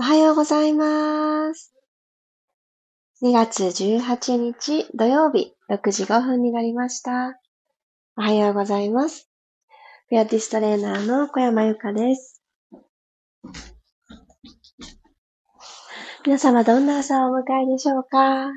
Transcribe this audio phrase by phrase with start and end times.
[0.00, 1.74] おはようございます。
[3.20, 7.40] 2月18日土曜日6時5分になりました。
[8.16, 9.28] おはようございます。
[10.08, 12.40] ピアティストレーナーの小山由かです。
[16.24, 18.52] 皆様どんな朝をお迎えでしょうか？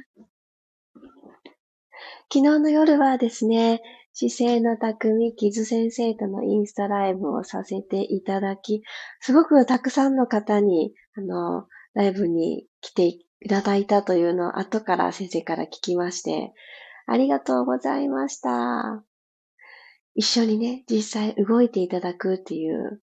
[2.32, 3.82] 昨日の夜はですね、
[4.14, 8.84] 姿勢の匠、キズ先生とのインスタライブをさせていただき、
[9.22, 16.54] すごくたくさんの方に、あの、ライブに来ていただいたというのを後から先生から聞きまして、
[17.08, 19.04] ありがとうございました。
[20.16, 23.02] 一緒にね、実際動いていただくっていう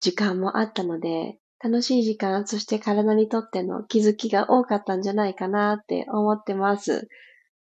[0.00, 7.08] 時間もあったので、楽しい時間、そして体にとっての気づきが多かったんじゃないかなって思ってます。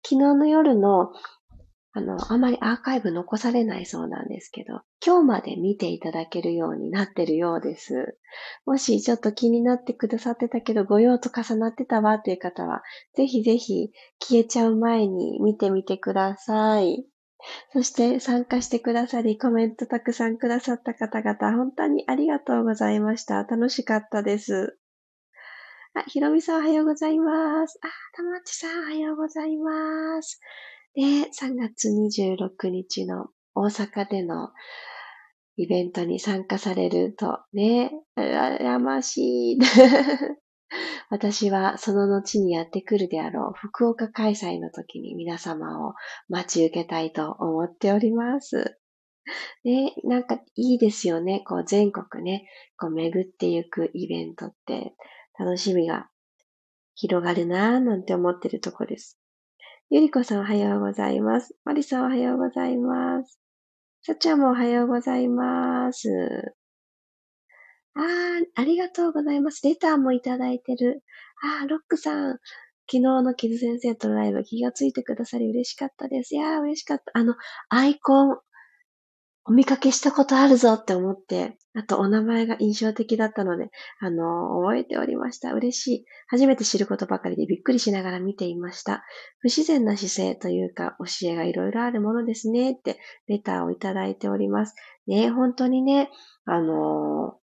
[0.03, 1.11] 昨日の夜の、
[1.93, 8.17] あの、あまりアーカイブ残されないそうなんですけど、今日まで見ていただけるようになってるようです。
[8.65, 12.81] もしちょっと気になってくださってたけど、ご用と重なってたわという方は、
[13.15, 17.05] ぜひぜひ消えちゃう前に見てみてください。
[17.73, 23.43] そして参加してくださり、コメントたくさんくださった方々、本当にありがとうございました。
[23.43, 24.77] 楽しかったです。
[25.93, 27.77] あ、ひろみさんおはようございます。
[27.81, 30.39] あ、たまちさんおはようございます。
[30.95, 34.49] で、3月26日の大阪での
[35.57, 39.59] イベントに参加されるとね、やましい。
[41.09, 45.93] 私はその後にやってくるであろう福岡開催の時に皆様を
[46.29, 48.77] 待ち受けたいと思っております。
[49.63, 51.41] ね、なんかいいですよね。
[51.45, 54.95] こう全国ね、こう巡っていくイベントって
[55.37, 56.09] 楽しみが
[56.95, 59.20] 広がるなぁなんて思ってるとこです。
[59.93, 61.53] ゆりこさんおはようございます。
[61.65, 63.41] まりさんおはようございます。
[64.03, 66.07] さっちゃんもおはようございます。
[67.95, 68.03] あー、
[68.55, 69.61] ありがとうございます。
[69.67, 71.03] レターもいただいてる。
[71.43, 72.31] あー、ロックさん。
[72.31, 72.39] 昨
[72.87, 76.35] 日のキズ先生とのライブ気がついてくださり嬉しかったです。
[76.35, 77.11] いやー、嬉しかった。
[77.13, 77.35] あの、
[77.67, 78.37] アイコン、
[79.45, 83.69] お見かけしたことあるぞって思って、あとお名前が印象的だったので、
[83.99, 85.53] あの、覚えておりました。
[85.53, 86.05] 嬉しい。
[86.27, 89.03] 初めて知ることばかりでびっくりしながら見ていました。
[89.39, 94.75] 不自然な姿勢というか、教えがいろいろあるものですねって、レターをいただいております。
[95.07, 96.11] ね、本当にね、
[96.45, 97.37] あの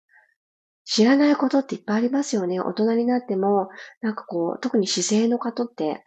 [0.84, 2.60] 知らないことっていっぱいありますよね。
[2.60, 3.68] 大人になっても、
[4.00, 6.04] なんかこう、特に姿勢の方って、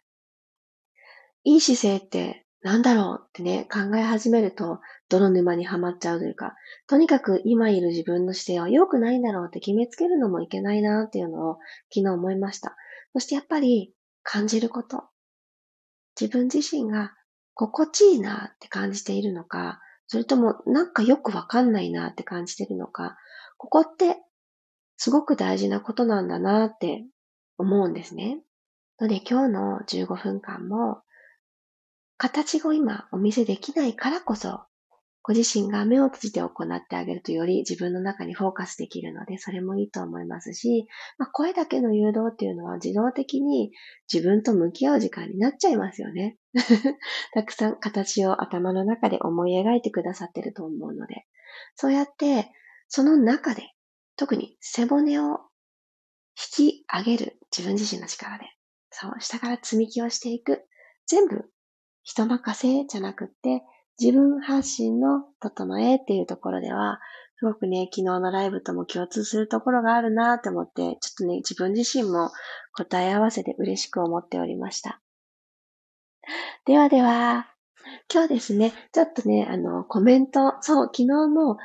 [1.44, 4.80] いい姿勢ってなんだろうってね、考え始めると、
[5.10, 6.56] 泥沼にはまっちゃうというか、
[6.88, 11.58] とにかく今いる自分の姿勢は良くないんだろうって決めつけるのもいけないなっていうのを
[11.94, 12.76] 昨日思いました。
[13.14, 15.06] そしてやっぱり感じること。
[16.20, 17.14] 自分自身が
[17.56, 23.18] 心地いいなって感じているのか、それともなんかよくわかんないなって感じているのか、
[23.58, 24.18] ここって
[24.98, 27.06] すごく大事なことなんだなって
[27.58, 28.40] 思うんですね。
[29.00, 31.02] ので今日の15分間も
[32.22, 34.62] 形を今お見せできないからこそ、
[35.24, 40.86] ご自身が目を閉じて行ってあげるとより自分の中にフォーカスできるので、それもいいと思いますし、
[41.18, 43.72] まあ、声だけの誘導っていうのは自動的に
[44.12, 46.38] 自分と向き合う時間になっちゃいますよね。
[47.34, 51.26] たくさん形を頭の中で思い描いてくださってると思うので、
[51.76, 52.52] そうやって、
[52.88, 53.64] その中で、
[54.16, 55.40] 特に背骨を
[56.60, 58.46] 引き上げる自分自身の力で、
[58.92, 60.68] そう、下から積み木をしていく。
[61.08, 61.50] 全部
[62.04, 63.64] 人任せじゃなくって、
[64.00, 67.00] 自分発信の整えっていうところでは、
[67.38, 72.32] すごくね、昨日のライブとも共通するところがあるなって思って、ちょっとね、自分自身も
[72.74, 75.02] 答え合わせで嬉しく思っておりました。
[76.66, 77.48] ではでは、
[78.14, 81.58] 今日ですね、ちょっとね、あの、コメント、そう、昨日の、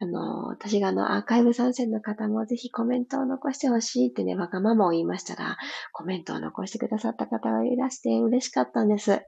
[0.00, 5.56] あの、私があの、アーカイブ参戦の方もぜひコメントを残してほしいってね、わがままを言いましたら、
[5.92, 9.22] コメントを残してくださった方がいらして嬉しかったんです。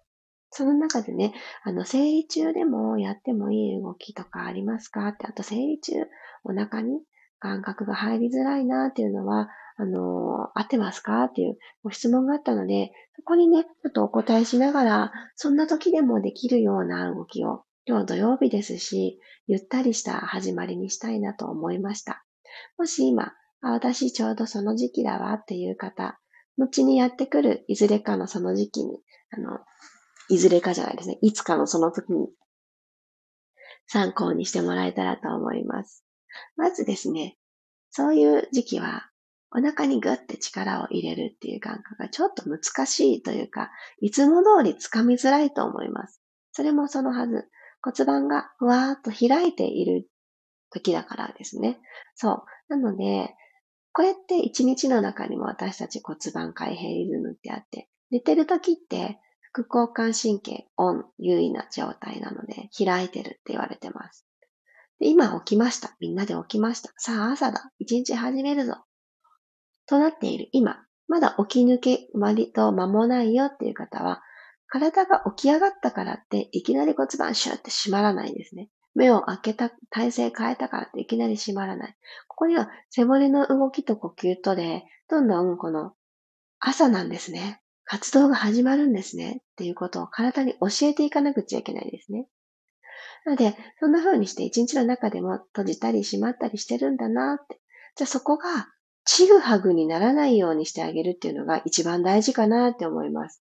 [0.56, 1.34] その中でね、
[1.64, 5.06] あの、生理中でもやってもいい動きとかありますか？
[5.08, 5.92] って、あと生理中、
[6.44, 7.02] お腹に
[7.38, 11.24] 感覚が入りづらいなっていうのは、あの、合ってますか？
[11.24, 22.24] っていうご質問があったので、そこにね、ちょっとお答えしながら、そんな時でもできるような動きを、今日土曜日ですし、ゆったりした始まりにしたいなと思いました。
[22.78, 26.18] もし今、あ私ちょうどその時期だわっていう方、
[26.56, 28.98] 後にやってくるいずれかのその時期に、
[29.30, 29.58] あの、
[30.28, 31.18] いずれかじゃないですね。
[31.22, 32.28] いつかのその時に
[33.86, 36.04] 参考にしてもらえたらと思います。
[36.56, 37.36] まずですね、
[37.90, 39.10] そういう時期は
[39.52, 43.70] お腹にグッて力を入れるっていう感覚がちょっと難しいというか、
[44.00, 46.20] いつも通り掴みづらいと思います。
[46.52, 47.48] それもそのはず。
[47.82, 50.08] 骨盤がふわーっと開いている
[50.70, 51.78] 時だからですね。
[52.16, 52.44] そう。
[52.68, 53.34] なので、
[53.92, 59.20] これって一日の中にも私たち骨盤開閉リズムってあって、寝てる時って
[59.56, 64.26] 副交感神経オン、優位な状態なので開いてるって言われてます。
[65.00, 65.96] で今起きました。
[65.98, 66.92] みんなで起きました。
[66.98, 67.70] さあ朝だ。
[67.78, 68.84] 一日始めるぞ。
[69.86, 74.20] となっている今、まだ起き抜け割と間もないよっていう方は、
[74.66, 78.68] 体が起き上がったからっていきなり骨盤シューって閉まらないんですね。
[78.94, 81.96] 目を開けた、体勢変えたからっていきなり閉まらない。
[82.28, 85.92] ここには背骨の動きと呼吸とで、どんどんこの
[86.58, 87.62] 朝なんですね。
[87.86, 89.40] 活動が始まるんですね。
[89.40, 92.26] っていうことを体に教えていかなくちゃいけないですね。
[93.24, 97.60] なので、そんな風にして一日の中でも閉じたり閉まったりしてるんだなって。
[97.96, 98.68] じゃあそこが
[99.04, 103.42] ちぐはぐにならないようにしてあげるっていうのが一番大事かなって思います。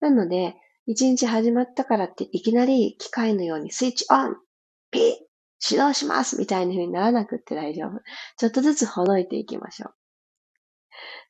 [0.00, 0.56] なので、
[0.86, 4.36] 一日始まったからっていきなり機械のようにスイッチオン
[4.90, 5.02] ピッ
[5.64, 8.00] 指導しますみたいな風にならなくって大丈夫。
[8.36, 9.94] ちょっとずつほどいていきましょう。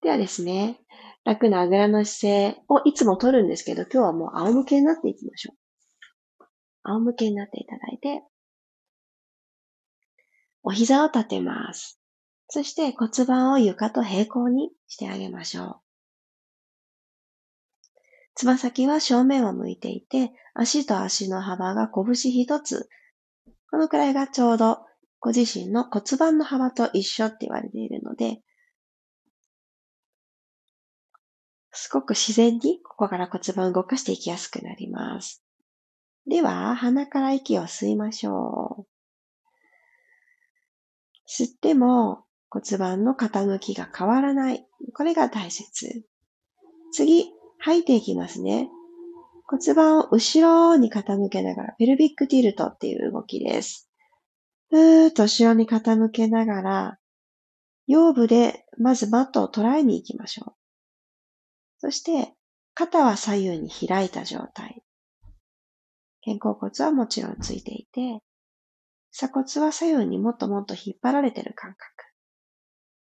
[0.02, 0.80] ではですね、
[1.26, 5.54] 楽なあぐらの姿勢をいつも取るんですけど、今日はもう仰向けになっていきましょ
[6.40, 6.44] う。
[6.84, 8.22] 仰向けになっていただいて、
[10.62, 12.00] お膝を立てます。
[12.48, 15.80] そして骨盤を床と平行にしてあげましょう。
[18.36, 22.88] つま先は正面を向いていて、足と足の幅が拳一つ
[23.72, 24.78] このくらいがちょうど
[25.18, 28.42] ご自身の骨盤の幅と一緒って言われているので、
[31.76, 35.44] すごく自然にここから骨盤を動かしていきやすくなります。
[36.26, 38.86] では、鼻から息を吸いましょう。
[41.28, 44.66] 吸っても骨盤の傾きが変わらない。
[44.94, 46.04] これが大切。
[46.92, 48.70] 次、吐いていきますね。
[49.46, 53.88] 骨盤を後ろに傾けながら、ペルビックティルトっていう動きです。
[54.70, 56.98] ふーっと後ろに傾けながら、
[57.86, 60.55] 腰部でまずマットを捉えに行きましょう。
[61.78, 62.34] そして、
[62.74, 64.82] 肩は左右に開いた状態。
[66.24, 68.20] 肩甲骨はもちろんついていて、
[69.12, 71.80] 鎖骨は左右にもっともっと引っ張られてる感覚。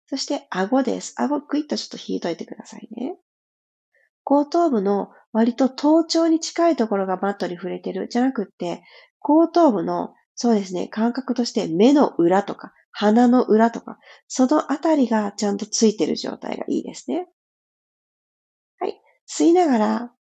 [0.07, 1.15] そして顎です。
[1.17, 3.17] 顎クイッとちょっと引いといてくださいね。
[4.23, 8.83] 後頭部の割と頭頂に近いところがマットに触れてるじゃなくって、
[9.19, 13.99] 後頭部の、そうですね、感覚として目の裏とか鼻の裏とか、
[14.29, 17.27] そのあたりがちゃんとついてる状態がいいですね。
[19.37, 20.13] 吸いながら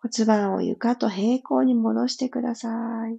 [0.00, 2.70] 骨盤を床と平行に戻してくださ
[3.10, 3.18] い。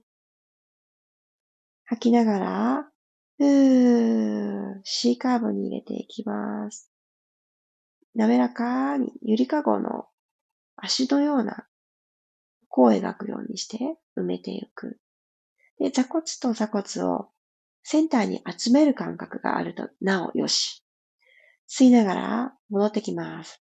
[1.86, 2.90] 吐きながら、
[3.38, 6.92] ふー、C カーブに入れていきます。
[8.16, 10.06] 滑らかにゆりかごの
[10.76, 11.68] 足のような
[12.68, 13.78] 弧を描くようにして
[14.18, 15.00] 埋めていく。
[15.78, 17.30] で、座骨と座骨を
[17.84, 20.84] センターに集める感覚があるとなおよし。
[21.70, 23.62] 吸いながら戻ってきます。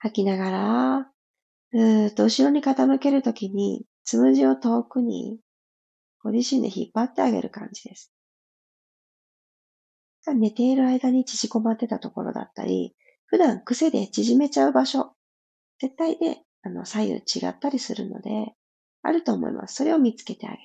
[0.00, 0.98] 吐きながら、
[1.72, 5.38] うーっと後ろに傾けるときに、つむじを遠くに
[6.22, 8.12] ご自身で引っ張ってあげる感じです。
[10.34, 12.94] 寝ている間に縮こまってたところだったり、
[13.26, 15.12] 普段癖で縮めちゃう場所、
[15.80, 18.54] 絶対で、あの、左右違ったりするので、
[19.02, 19.76] あると思います。
[19.76, 20.62] それを見つけてあげて。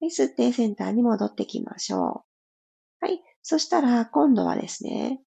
[0.00, 2.24] はい、吸ってセンターに戻ってきましょ
[3.02, 3.06] う。
[3.06, 3.22] はい。
[3.42, 5.22] そしたら、今度はですね、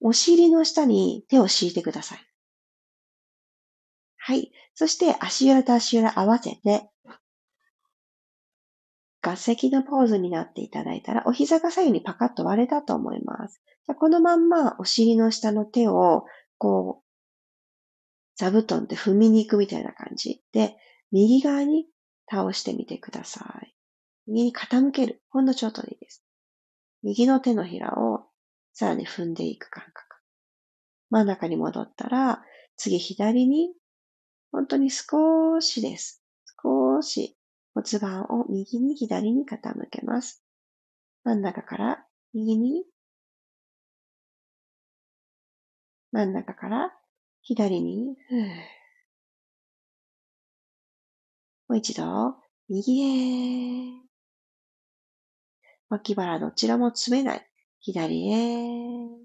[0.00, 2.18] お尻の下に手を敷いてください。
[4.16, 4.52] はい。
[4.74, 6.88] そして、足裏と足裏合わせて、
[9.20, 13.60] 合席のポーズになっていただいたら、お膝が左右にパカッと割れたと思います。
[13.86, 16.24] じゃこのまんまお尻の下の手を、
[16.58, 17.04] こう、
[18.36, 20.76] 座布団で踏みに行くみたいな感じで、
[21.10, 21.86] 右側に
[22.30, 23.74] 倒してみてください。
[24.28, 25.22] 右に傾ける。
[25.30, 26.22] ほんのちょっとでいいです。
[27.02, 28.27] 右の手のひらを
[28.78, 30.20] さらに踏んでいく感覚。
[31.10, 32.44] 真ん中に戻ったら、
[32.76, 33.74] 次左に、
[34.52, 36.22] 本当に少しです。
[36.62, 37.36] 少し
[37.74, 40.44] 骨盤を右に左に傾けます。
[41.24, 42.84] 真ん中から右に、
[46.12, 46.92] 真ん中から
[47.42, 48.16] 左に、
[51.66, 52.36] もう一度、
[52.68, 54.08] 右へ。
[55.88, 57.48] 脇腹どちらも詰めない。
[57.80, 59.18] 左へ。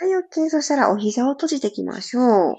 [0.00, 0.50] はい、OK。
[0.50, 2.56] そしたらお膝を閉じていきましょう。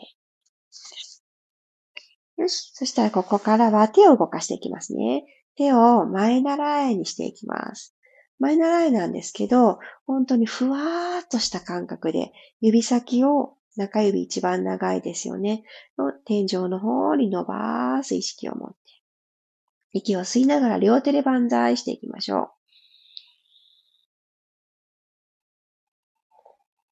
[2.37, 2.71] よし。
[2.73, 5.25] そしたらここからは手を動かしていきますね。
[5.55, 7.95] 手を前習いにしていきます。
[8.39, 15.63] 前習いなんですけど、本当にふわーっとした感覚で、指先を中指一番長いですよね。
[15.97, 18.77] の天井の方に伸ばす意識を持って。
[19.95, 22.49] 息を吸いながら両手で万歳していきましょう。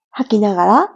[0.10, 0.96] 吐きながら、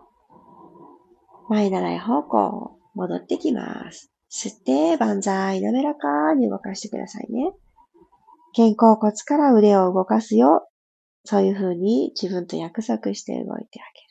[1.49, 4.09] 前習い方向、戻ってきます。
[4.31, 7.51] 吸って、万歳、滑らかに動かしてくださいね。
[8.55, 10.65] 肩甲骨から腕を動かすよ。
[11.25, 14.07] そういう風に自分と約束して動いてあげる。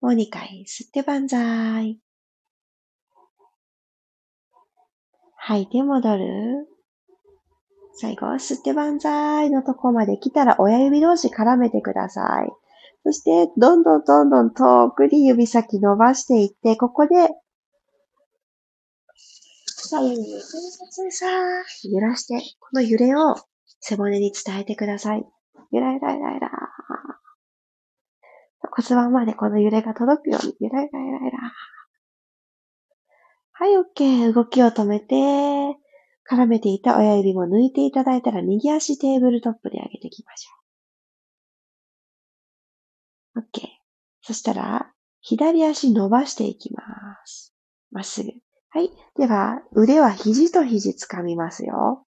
[0.00, 2.03] もう2回、吸って万歳。
[5.46, 6.66] 吐いて戻る。
[7.96, 12.50] 最後吸って万歳のとこまで来たら親指同士絡めてください。
[13.04, 17.28] そして、どんどんどんどん遠くに指先伸ばしていって、ここで、
[19.66, 20.40] 左右に
[21.10, 23.36] さー揺らして、この揺れを
[23.80, 25.26] 背骨に伝えてください。
[25.70, 26.50] ゆらゆらゆらゆら。
[28.72, 31.38] 骨盤までこの揺れが届くように、ゆらゆらゆらゆら。
[33.56, 34.32] はい、OK。
[34.32, 35.14] 動きを止めて、
[36.28, 43.40] 絡めていた親指も抜いていただいたら、右足テーブルトップで上げていきましょう。
[43.40, 43.68] OK。
[44.22, 46.82] そしたら、左足伸ばしていきま
[47.24, 47.54] す。
[47.92, 48.32] まっすぐ。
[48.70, 48.90] はい。
[49.16, 52.04] では、腕は肘と肘掴みますよ。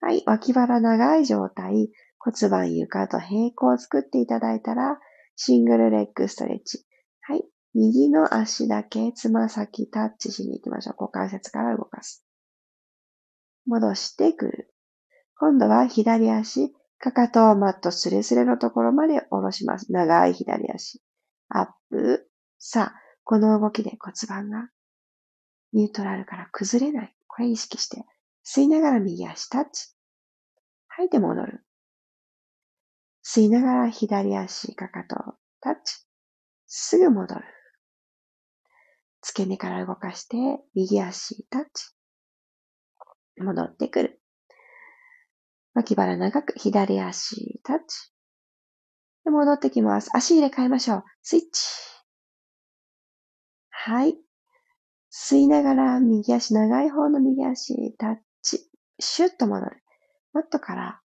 [0.00, 0.22] はい。
[0.26, 1.90] 脇腹長い状態。
[2.18, 4.98] 骨盤床と平行を作っていただいたら、
[5.34, 6.86] シングルレッグストレッチ。
[7.22, 7.44] はい。
[7.78, 10.96] 右の足だけつま先タッチしに行きましょう。
[10.98, 12.24] 股関節から動かす。
[13.66, 14.74] 戻してくる。
[15.38, 19.92] 今度は左足、かかとをマットスレスレのところまで下ろします。
[19.92, 21.02] 長い左足。
[21.50, 22.26] アップ。
[22.58, 24.70] さあ、この動きで骨盤が
[25.74, 27.14] ニュートラルから崩れない。
[27.26, 28.06] これ意識して。
[28.42, 29.88] 吸いながら右足タッチ。
[30.88, 31.62] 吐いて戻る。
[33.22, 36.06] 吸いながら左足、かかとタッチ。
[36.66, 37.55] すぐ戻る。
[39.26, 40.36] 付け根から動かして、
[40.76, 41.90] 右足タッチ。
[43.38, 44.22] 戻ってくる。
[45.74, 48.12] 脇腹長く、左足タッチ。
[49.28, 50.10] 戻ってきます。
[50.14, 51.04] 足入れ替えましょう。
[51.22, 51.66] スイッチ。
[53.70, 54.16] はい。
[55.12, 58.70] 吸いながら右足、長い方の右足タッチ。
[59.00, 59.82] シュッと戻る。
[60.34, 61.00] マットから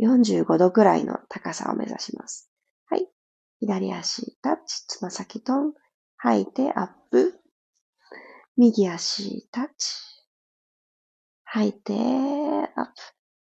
[0.00, 2.50] 45度くらいの高さを目指します。
[2.86, 3.06] はい。
[3.60, 4.84] 左足タッチ。
[4.88, 5.74] つま先トン。
[6.16, 7.41] 吐いてアップ。
[8.56, 9.96] 右足タッチ。
[11.44, 12.00] 吐いて、アッ
[12.86, 12.92] プ。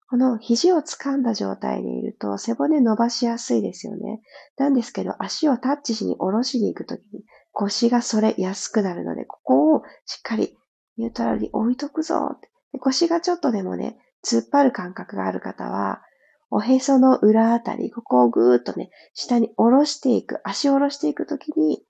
[0.08, 4.20] この肘を掴んだ状態でいると背骨伸ばしやすいですよね。
[4.56, 10.56] なんですけど足をタッチしに下ろしに行くときに腰が反れやすくなるので、ここをしっかり
[10.96, 12.36] ニュートラルに置いとくぞ。
[12.78, 16.02] 腰がちょっとでもね、突っ張る感覚がある方は、
[16.50, 21.84] おへその裏あたり、ここをぐーっとね、下に下ろしていく、足を下ろしていくときに、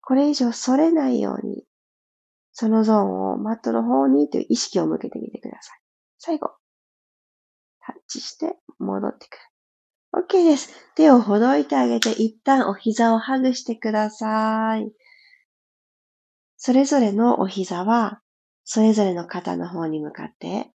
[0.00, 1.64] これ以上反れないように
[2.52, 5.80] そのゾーンをマットの方にという意識を向けてみてください。
[6.18, 6.50] 最後、
[7.80, 9.50] タッチして戻ってくる。
[10.12, 10.70] OK です。
[10.96, 14.90] 手をほどいてあげて、一旦お膝をハグしてください。
[16.56, 18.20] それぞれのお膝は、
[18.64, 20.72] それぞれの肩の方に向かって、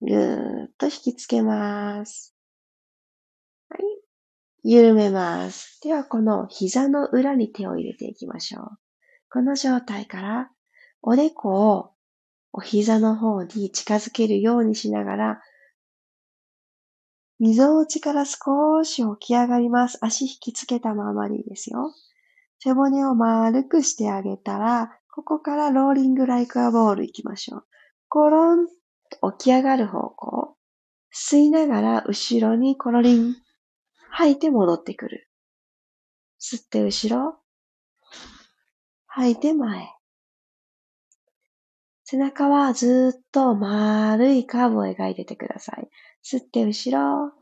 [0.00, 2.34] ぐーっと引きつけます。
[3.68, 3.80] はい。
[4.64, 5.80] 緩めます。
[5.82, 8.81] では、この膝の裏に手を入れていきましょう。
[9.32, 10.50] この状態から、
[11.00, 11.92] おでこを
[12.52, 15.42] お膝の方に近づけるようにしながら、
[17.38, 19.96] 溝落ちから少し起き上がります。
[20.02, 21.94] 足引きつけたままでいいですよ。
[22.58, 27.64] 背骨を丸くしてあげたら、ここからローリングライクアボール行きましょう。
[28.10, 28.66] コロン
[29.08, 30.56] と起き上がる方向。
[31.10, 33.34] 吸いながら後ろにコロリン。
[34.10, 35.30] 吐いて戻ってくる。
[36.38, 37.41] 吸って後ろ。
[39.14, 39.92] 吐いて前。
[42.04, 45.90] 背中はずっと丸いカーブを描いててください。
[46.24, 47.32] 吸って後ろ。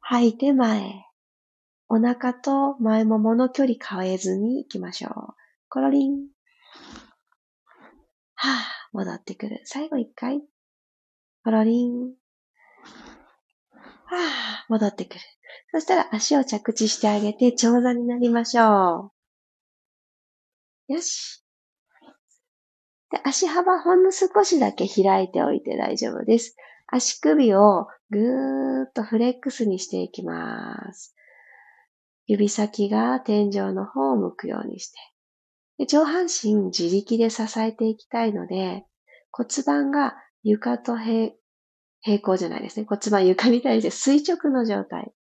[0.00, 1.04] 吐いて前。
[1.90, 5.34] お腹と前ももの距離変えずに行きましょう。
[5.68, 6.28] コロリン。
[8.34, 8.52] はぁ、
[8.94, 9.60] 戻ってくる。
[9.66, 10.40] 最後一回。
[11.44, 12.14] コロリン。
[14.06, 14.18] はぁ、
[14.70, 15.20] 戻ってくる。
[15.72, 19.17] そしたら足を着地してあげて長座になりましょう。
[20.88, 21.44] よし。
[23.10, 26.56] で足幅ほんの少しだけ開いておいて大丈夫です。
[26.86, 31.14] 足首をぐーっとフレックスにしていきます。
[32.26, 34.98] 指先が天井の方を向くようにして。
[35.78, 38.84] で上半身自力で支えていきたいので、
[39.30, 41.32] 骨盤が床と平
[42.00, 42.86] 平行じゃないですね。
[42.88, 45.12] 骨盤床に対して垂直の状態。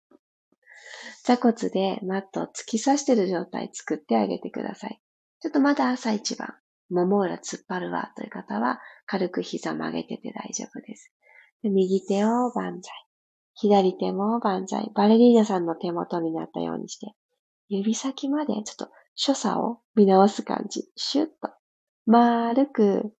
[1.24, 5.00] 座骨でマットを突き刺している状態作ってあげてください。
[5.46, 6.54] ちょっとまだ朝一番。
[6.90, 11.12] もも裏突っ張るわという方は、軽く膝曲げてて大丈夫です。
[11.62, 12.92] で右手を万歳。
[13.54, 14.90] 左手も万歳。
[14.92, 17.14] バレリーナさんの手元になったようにして、
[17.68, 20.90] 指先までちょっと所作を見直す感じ。
[20.96, 21.52] シュッと。
[22.06, 23.14] 丸く、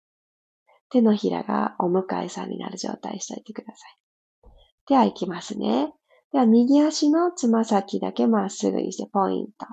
[0.91, 4.51] 手のひらがお迎えさんになる状態にしておいてください。
[4.89, 5.93] では行きますね。
[6.33, 9.67] では右足のつま先だけまっすぐにしてポイント。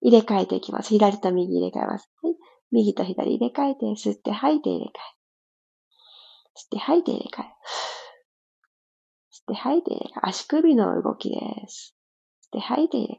[0.00, 0.90] 入れ替えていきます。
[0.90, 2.10] 左と右入れ替えます。
[2.22, 2.34] はい。
[2.70, 4.92] 右と左入れ替えて、吸って吐いて入れ替え。
[6.56, 7.46] 吸って吐いて入れ替え。
[9.32, 10.20] 吸って吐いて入れ替え。
[10.22, 11.36] 足首の動きで
[11.68, 11.96] す。
[12.44, 13.18] 吸って吐いて入れ替え。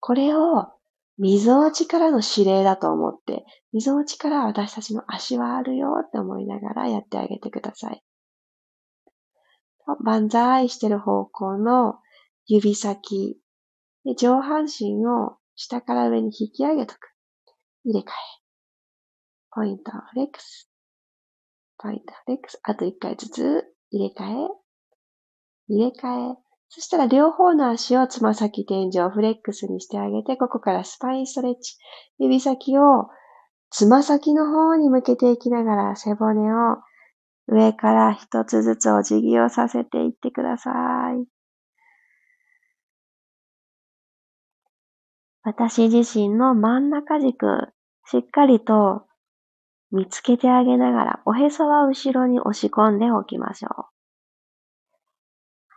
[0.00, 0.68] これを、
[1.18, 8.02] 溝落ちからの指令だと思って、溝落ちから私たちの足はあるよって思いながらやってあげてください。
[10.02, 11.96] 万歳してる方向の
[12.46, 13.38] 指先、
[14.16, 17.12] 上半身を下から上に引き上げとく。
[17.84, 18.06] 入れ替え。
[19.50, 20.70] ポイントフレックス。
[21.76, 22.58] ポイントフレックス。
[22.62, 24.48] あと一回ずつ入れ替え。
[25.68, 26.36] 入れ替え。
[26.70, 31.76] そしたら両方の足をつま先天井フレックスにしてあげて、ここからスパインストレッチ。
[32.18, 33.08] 指先を
[33.68, 36.78] つま先の方に向けていきながら背骨を
[37.48, 40.70] 上から一つずつお辞儀をさせていってくださ
[41.20, 41.39] い。
[45.42, 47.68] 私自身の真ん中軸、
[48.06, 49.06] しっかりと
[49.90, 53.72] 見つけてあげながら、おへそは後ろに押し込んでおきましょう。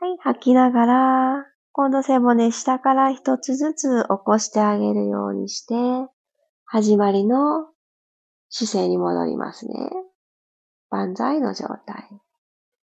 [0.05, 5.75] はい、吐きながら、今度背骨下から一つずつ起こしてあげるようにして、
[6.65, 7.67] 始まりの
[8.49, 9.73] 姿勢に戻りますね。
[10.89, 12.09] 万歳の状態。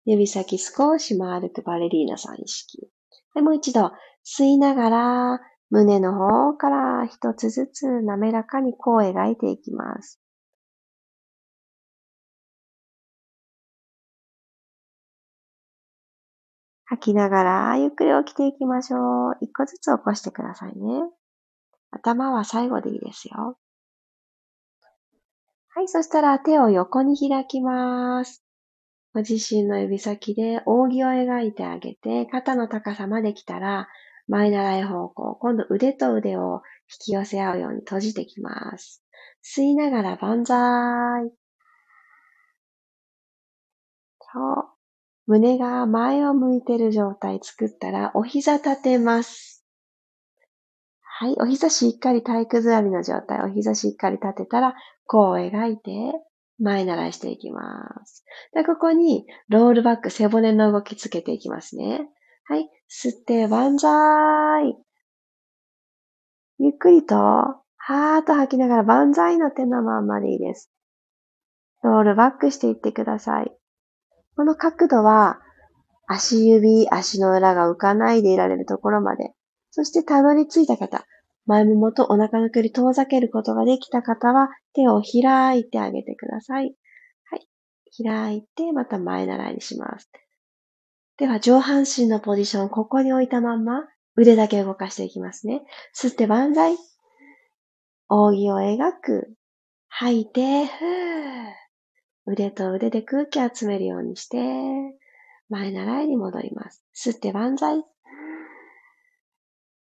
[0.04, 2.90] 指先少し丸くバレリーナさん意識。
[3.36, 3.92] もう一度、
[4.24, 5.40] 吸いながら、
[5.74, 10.20] 胸の方から一つずつ滑らかに弧を描いていきます。
[16.84, 19.36] 吐きながらゆっくり起きていきましょう。
[19.40, 21.10] 一個ずつ起こしてくださいね。
[21.90, 23.58] 頭は最後でいいですよ。
[25.70, 28.44] はい、そしたら手を横に開きます。
[29.12, 33.88] ご自身の指先で扇を描いてあげて、肩の高さまで来たら、
[34.28, 35.36] 前習い方向。
[35.36, 39.02] 今度腕と腕を引き寄せ合うように閉じてきます。
[39.42, 41.30] 吸いながら万歳。
[44.18, 44.74] そう。
[45.26, 49.64] 胸が前を向いてる状態作ったら、お膝立てます。
[51.00, 51.36] はい。
[51.38, 53.40] お膝しっかり体育座りの状態。
[53.42, 54.74] お膝しっかり立てたら、
[55.06, 55.90] こう描いて、
[56.58, 57.60] 前習いしていきま
[58.04, 58.24] す。
[58.52, 62.08] で、ここに、ロールバック、背骨の動きつけていきますね。
[62.46, 62.68] はい。
[62.90, 64.76] 吸って、万歳。
[66.58, 70.70] ゆっくりと、はーっと吐きながら万歳の手のまんまでいいです。
[71.82, 73.52] ロールバックしていってください。
[74.36, 75.40] この角度は、
[76.06, 79.32] 足指、足の裏が浮かないでいられるところまで。
[79.70, 81.06] そしてたどり着いた方、
[81.46, 86.74] 前ももとお腹の距離遠ざけることができた方は、手を開いてあげてください。
[87.30, 87.48] はい。
[88.04, 90.10] 開いて、また前習いにします。
[91.16, 93.84] では、上半身のポジション、ここに置いたまんま、
[94.16, 95.62] 腕だけ動かしていきますね。
[95.94, 96.76] 吸って万歳。
[98.08, 99.32] 扇を描く。
[99.88, 101.52] 吐いて、ふー。
[102.26, 104.38] 腕と腕で空気集めるようにして、
[105.48, 106.84] 前習いに戻ります。
[106.96, 107.84] 吸って万歳。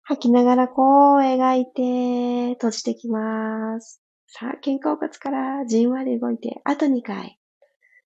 [0.01, 4.01] 吐きながらこう描いて、閉じてきます。
[4.25, 7.39] さあ、肩甲骨からじんわり動いて、あと2回。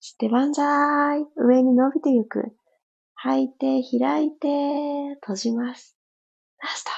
[0.01, 1.25] 吸って万歳。
[1.37, 2.53] 上に伸びていく。
[3.15, 5.97] 吐いて、開いて、閉じます。
[6.61, 6.91] ラスト。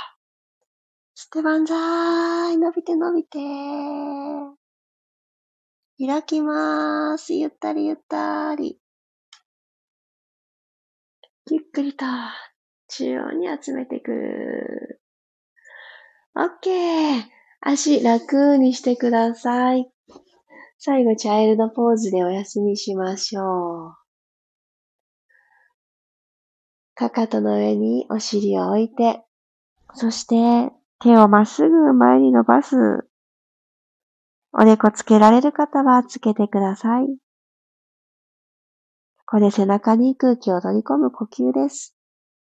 [1.15, 2.57] 吸って万歳。
[2.57, 3.39] 伸びて伸びて。
[5.99, 7.33] 開きまーす。
[7.33, 8.79] ゆったりゆったり。
[11.49, 12.05] ゆっくりと
[12.89, 14.99] 中央に集めていく。
[16.35, 17.23] OK!
[17.61, 19.89] 足楽にしてください。
[20.77, 24.06] 最後、チャイルドポーズでお休みしましょう。
[26.97, 29.21] かかとの上にお尻を置いて、
[29.93, 33.07] そして手をまっすぐ前に伸ばす。
[34.51, 37.05] おでこつけられる方はつけてください。
[39.27, 41.95] ここで背中に空気を取り込む呼吸です。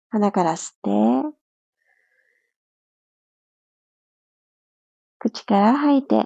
[0.10, 1.38] 鼻から吸って、
[5.20, 6.26] 口から吐いて、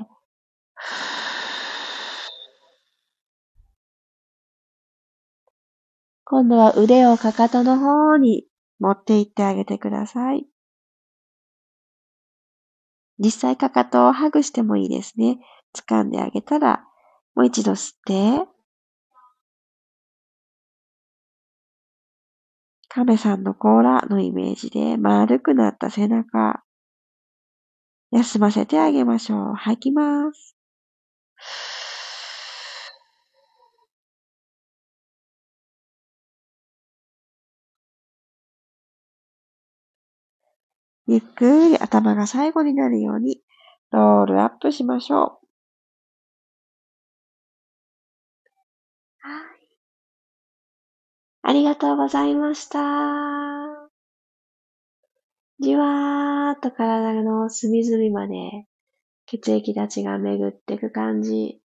[6.27, 8.45] 今度は腕をかかとの方に
[8.79, 10.45] 持っていってあげてください。
[13.19, 15.37] 実際かかとをハグしてもいいですね。
[15.75, 16.83] 掴んであげたら、
[17.35, 18.47] もう一度吸って、
[22.89, 26.63] 亀さんの甲羅のイメージで丸くなった背中、
[28.11, 29.53] 休ませてあげましょう。
[29.53, 30.55] 吐きます。
[41.07, 43.41] ゆっくり頭が最後になるように
[43.91, 45.47] ロールアップしましょう。
[49.19, 49.69] はい。
[51.43, 52.79] ありがとうございました。
[55.59, 58.67] じわーっと体の隅々まで
[59.27, 61.61] 血液たちが巡っていく感じ。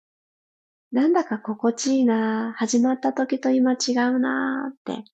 [0.91, 5.05] なんだか心地いいな始まった時と今違うなって、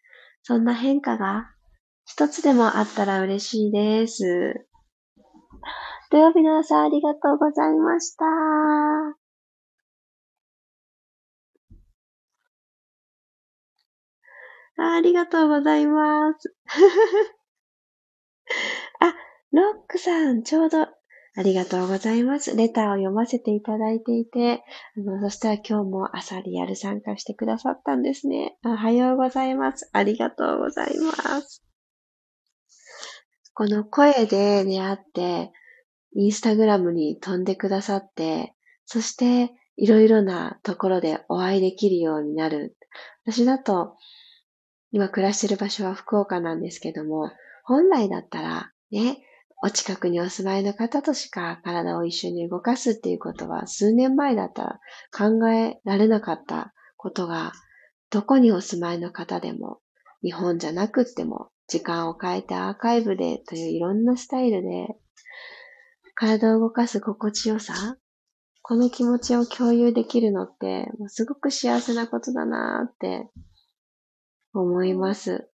[0.41, 1.54] そんな変化が
[2.05, 4.67] 一つでもあったら嬉しいです。
[6.11, 8.25] 土曜日の朝ありがとうございました。
[14.77, 16.55] あありがとうございます。
[18.99, 19.15] あ、
[19.51, 22.55] ロックさん、ちょうど、ありがとうございます。
[22.55, 24.63] レターを読ませていただいていて、
[24.97, 28.57] あの、そしたら今日も朝リアル参加してくださったんですね。
[28.65, 29.89] おはようございます。
[29.93, 31.64] ありがとうございます。
[33.57, 35.53] この声で出会って、
[36.13, 38.53] インスタグラムに飛んでくださって、
[38.85, 42.75] そしていろいろなところでお会いできるようになる。
[43.25, 43.95] 私だと、
[44.91, 47.31] 今暮らしてる場所は福岡なんですけども、
[47.63, 49.23] 本来だったらね、
[49.63, 54.79] お近くにお住まいの方としか体を一緒に動かすっていうことは数年前だったら
[55.17, 57.53] 考えられなかったことが、
[58.09, 59.79] どこにお住まいの方でも、
[60.21, 64.87] 日本じゃなくっても時間を変えてアーカイブでといういろんなスタイルで、
[66.15, 67.97] 体を動かす心地よさ、
[68.61, 73.29] この気持ちを共有できるのって、もうすごく幸せなことだなって
[74.53, 75.49] 思います。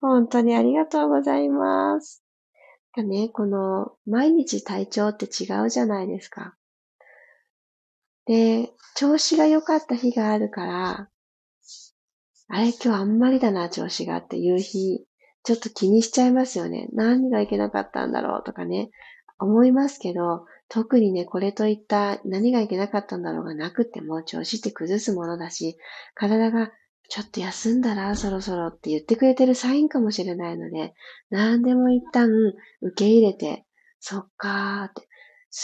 [0.00, 2.24] 本当にありがとうございます。
[2.98, 6.56] かね、この毎日体調って違うじゃないですか。
[8.26, 11.08] で、調子が良かった日があるから、
[12.48, 15.06] あれ今日あんまりだな、調子がっていう日
[15.44, 16.88] ちょっと気にしちゃいますよね。
[16.92, 18.90] 何がいけなかったんだろうとかね、
[19.38, 25.78] 思いますけど、特にね、これといった何がいけなかったんだろうがなくても調子って崩すものだし、
[26.14, 26.70] 体が
[27.08, 30.92] ちょっと休んだらそろそろって言ってくれてるサインかもしれないので、
[31.30, 32.28] 何でも一旦
[32.82, 33.64] 受け入れて、
[34.00, 35.08] そっかーって、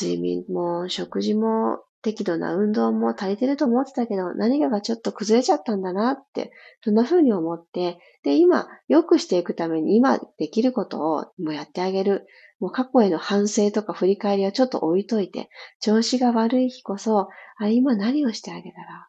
[0.03, 12.27] 睡眠も食事も適度な運動も足りてると思ってたけど、何かがちょっと崩れちゃったんだなって、そんな風に思って、で、今、良くしていくために今できることをもうやってあげる。
[12.61, 15.49] もう過去への反省とか振り返りはちょっと置いといて、
[15.81, 19.09] 調子が悪い日こそ、あ、今何をしてあげたら、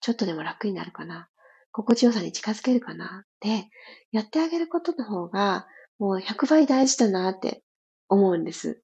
[0.00, 1.28] ちょっとでも楽になるかな。
[1.72, 3.26] 心地よさに近づけるかな。
[3.40, 3.68] で、
[4.12, 5.66] やってあげることの方が、
[5.98, 7.62] もう100倍大事だなって
[8.08, 8.82] 思うんです。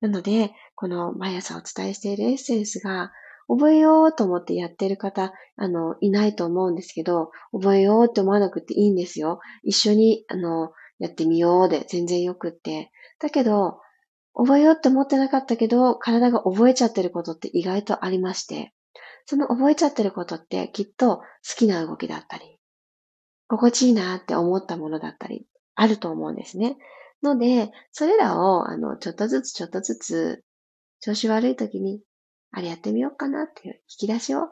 [0.00, 3.12] なので、この毎朝お伝えしているエッセンスが、
[3.46, 9.40] 覚えようと思ってやってる方、あの、いないと思うんですけど、覚えようって思わなくていいんですよ。
[9.62, 12.90] 一緒に、あの、やってみようで全然よくって。
[13.20, 13.80] だけど、
[14.34, 18.72] 覚えようって思ってなかったけど、体が覚えちゃってることって意外とありまして、
[19.26, 21.24] その覚えちゃってることってきっと好
[21.56, 22.58] きな動きだったり、
[23.48, 26.76] 心地いいなって思ったものだったり、あると思うんですね。
[27.24, 30.44] ので、それらを、あの、ちょっとずつちょっとずつ、
[31.00, 32.02] 調子悪い時に、
[32.52, 34.48] あれやってみようかなっていう引き出しを、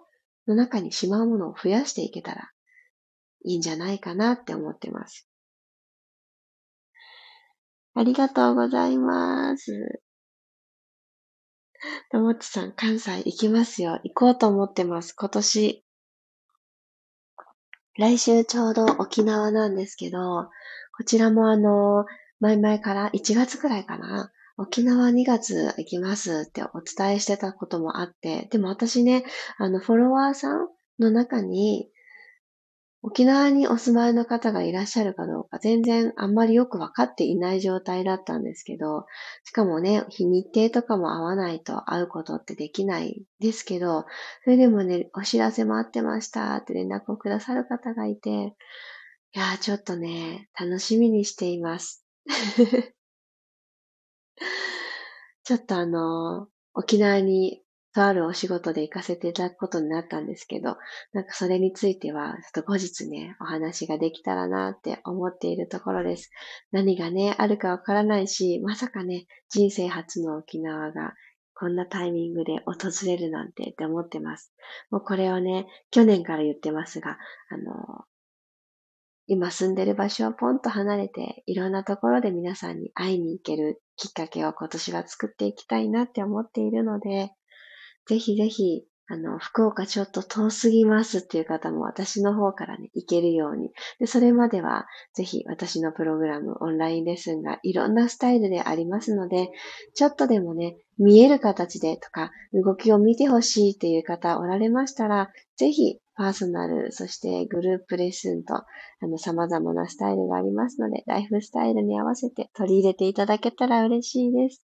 [0.48, 2.50] の中にしまうものを増やしていけたら、
[3.44, 5.28] いいんじゃないかなって思ってます。
[7.94, 10.02] ありがとうございます。
[12.10, 14.00] ともっちさん、関西行きますよ。
[14.02, 15.12] 行こうと思ってます。
[15.12, 15.84] 今年。
[17.98, 20.48] 来週ちょうど沖縄なんですけど、
[20.96, 22.06] こちらもあの、
[22.42, 29.24] 前々から1月くらいかな、沖縄2月行きますってお伝えしてたこともあって、でも私ね、
[29.58, 30.66] あの、フォロワーさん
[30.98, 31.88] の中に、
[33.00, 39.06] 沖縄にお住まいの方がいらっしゃるかどうか全然あんまりよくわかっていない状態だったんですけど、
[39.44, 44.04] しかもね、日日程とかも合わないと会うことってできないですけど、
[44.42, 52.01] それでもね、お知らせ待ってましたって連絡をくださる方がいて、いやーちょっとね、楽しみにしています。
[55.44, 60.76] ちょっとあの、沖縄にとあるお仕事で行かせていただくことになったんですけど、
[61.12, 66.30] なんかそれについては、ちょっと後日ね、お話ができたらなって思っているところです。
[66.70, 71.12] 何がね、あるかわからないし、まさかね、人生初の沖縄が
[71.54, 74.52] こんなタイミングで訪れるなんてって思ってます。
[74.90, 77.18] もうこれをね、去年から言ってますが、
[77.50, 78.04] あの、
[79.26, 87.30] 今住んでる場所をポンと離れて、いろんなところで皆さんに会いに行けるきっかけを今年は作っていきたいなって思っているので、
[88.06, 93.70] ぜひぜひあの、福岡ちょっと遠すぎますっていう方も私の方からね、行けるように。
[93.98, 99.50] で、それまでは、ぜひ私のプログラム、オンラインレッスンがいろんなスタイルでありますので、
[99.94, 108.64] ちょっとでもね、見える形でとか、動きを見てほしいっていう方おられましたら、ぜひ、パーソナル、そしてグループレッスンと、あ
[109.02, 114.62] の、様々なスタイルがありますので、ライフスタイルに合わせて取り入れていただけたら嬉しいです。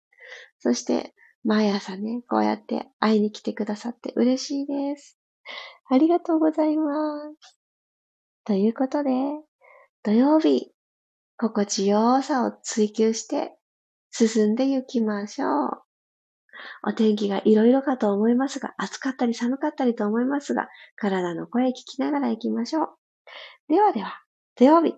[0.60, 1.14] そして、
[1.46, 5.18] 毎朝ね、こうやって会いに来てくださって嬉しいです。
[5.88, 6.92] ありがとうございま
[7.42, 7.58] す。
[8.44, 9.12] ということで、
[10.04, 10.74] 土曜日、
[11.38, 13.56] 心地よさを追求して
[14.12, 15.85] 進んで行きましょう。
[16.84, 22.90] お天気がいろいろかと思いますが、暑かったり寒かったりと思いますが、体の声聞きながら行きましょう。
[23.70, 24.22] ではでは、
[24.56, 24.96] 土曜日、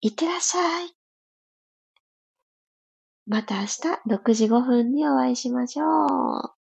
[0.00, 0.92] いってらっしゃい。
[3.26, 3.66] また明日
[4.08, 6.58] 6時5分にお会いしましょう。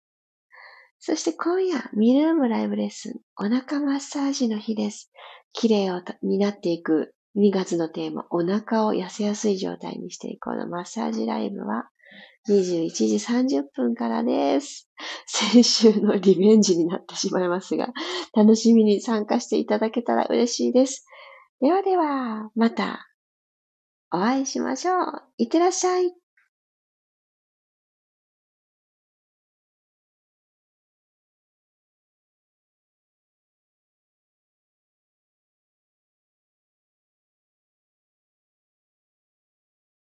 [0.98, 5.10] そして今夜、ミルームライブレッスン、お腹マッサージの日です。
[5.52, 11.90] 綺麗をになっていく2月のテーマ、お腹を痩せやすい状態にしていこうのマッサージライブは
[12.48, 14.88] 21時30分からです。
[15.26, 17.88] 先週のリベンジになってしまいますが、
[18.34, 21.06] 楽しみに参加していただけたら嬉しいです。
[21.60, 23.06] ではでは、また
[24.12, 25.22] お会いしましょう。
[25.38, 26.23] いってらっしゃい。